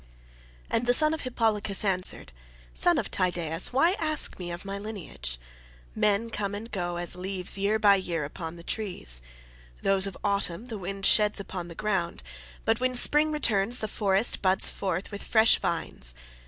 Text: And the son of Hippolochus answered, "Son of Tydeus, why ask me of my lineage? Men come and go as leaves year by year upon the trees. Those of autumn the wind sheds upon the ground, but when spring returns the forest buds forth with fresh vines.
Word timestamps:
And 0.71 0.87
the 0.87 0.95
son 0.95 1.13
of 1.13 1.21
Hippolochus 1.21 1.85
answered, 1.85 2.31
"Son 2.73 2.97
of 2.97 3.11
Tydeus, 3.11 3.71
why 3.71 3.91
ask 3.99 4.39
me 4.39 4.49
of 4.49 4.65
my 4.65 4.79
lineage? 4.79 5.37
Men 5.93 6.31
come 6.31 6.55
and 6.55 6.71
go 6.71 6.97
as 6.97 7.15
leaves 7.15 7.55
year 7.59 7.77
by 7.77 7.97
year 7.97 8.25
upon 8.25 8.55
the 8.55 8.63
trees. 8.63 9.21
Those 9.83 10.07
of 10.07 10.17
autumn 10.23 10.65
the 10.65 10.79
wind 10.79 11.05
sheds 11.05 11.39
upon 11.39 11.67
the 11.67 11.75
ground, 11.75 12.23
but 12.65 12.79
when 12.79 12.95
spring 12.95 13.31
returns 13.31 13.77
the 13.77 13.87
forest 13.87 14.41
buds 14.41 14.69
forth 14.71 15.11
with 15.11 15.21
fresh 15.21 15.59
vines. 15.59 16.15